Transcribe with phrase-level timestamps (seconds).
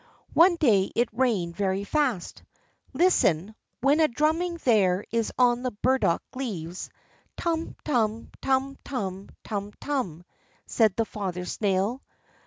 [0.33, 2.41] One day it rained very fast.
[2.91, 6.89] "Listen, what a drumming there is on the burdock leaves;
[7.37, 10.23] tum, tum, tum; tum, tum, tum,"
[10.65, 12.01] said the father snail.